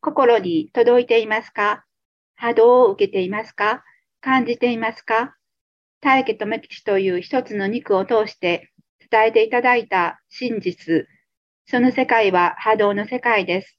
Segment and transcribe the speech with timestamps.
[0.00, 1.84] 心に届いていますか？
[2.36, 3.82] 波動を受けていますか？
[4.20, 5.34] 感じていますか？
[6.00, 8.70] 大気とメキシという一つの肉を通して
[9.10, 11.06] 伝えていただいた真実、
[11.66, 13.76] その世界は波動の世界です。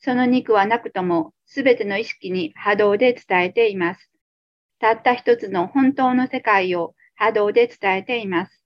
[0.00, 4.10] その肉はなくとも、すべての意識に波動で伝えています。
[4.80, 8.64] たった一つの本当の世界を波動で伝えています。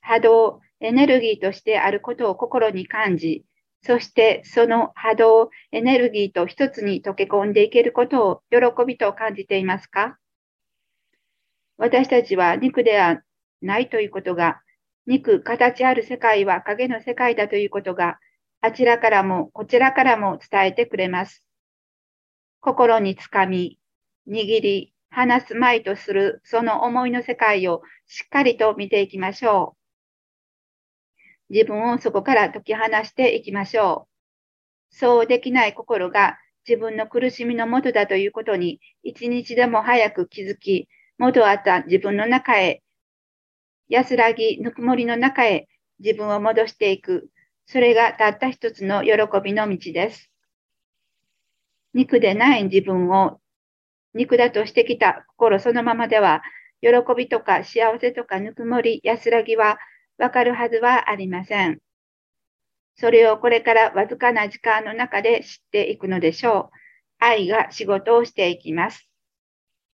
[0.00, 3.44] 波動、エネルギーとしてあることを心に感じ、
[3.82, 10.18] そしてその波動、エネルギーと一つに溶け込んでいけることを喜びと感じていますか？
[11.78, 13.22] 私たちは肉では
[13.62, 14.60] ないということが、
[15.06, 18.18] 肉、形ある世界は影の世界だということが、
[18.60, 21.42] あちらからもこちらからも伝えてくれます。
[22.60, 23.78] 心につかみ、
[24.28, 29.79] 握り、話すまいとするその思いの世界をしっかりと見ていきましょう。
[31.50, 34.06] 自分をそこから解き放していきましょ
[34.92, 34.96] う。
[34.96, 42.82] そうできない心が自分の苦しみのもとだということに一日でも早く気づき、元あった自分の中へ、
[43.88, 47.28] 安らぎ、ぬくもりの中へ自分を戻していく。
[47.66, 50.30] それがたった一つの喜びの道です。
[51.92, 53.40] 肉でない自分を
[54.14, 56.42] 肉だとしてきた心そのままでは、
[56.80, 59.78] 喜びとか幸せとかぬくもり、安らぎは
[60.20, 61.78] わかるはずはありません。
[62.96, 66.76] それをこれからわずかな時間の中で知っていくのでしょう。
[67.18, 69.09] 愛が仕事をしていきます。